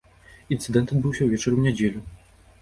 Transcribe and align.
Інцыдэнт 0.55 0.93
адбыўся 0.95 1.27
ўвечары 1.27 1.53
ў 1.57 1.61
нядзелю. 1.67 2.01